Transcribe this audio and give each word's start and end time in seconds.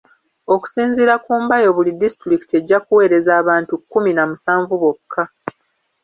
Okusinziira 0.53 1.13
ku 1.23 1.31
Mbayo 1.43 1.69
buli 1.75 1.91
disitulikiti 2.01 2.53
ejja 2.59 2.77
kuweereza 2.85 3.31
abantu 3.41 3.73
kkumi 3.81 4.11
na 4.13 4.23
musanvu 4.29 4.73
bokka. 4.81 5.23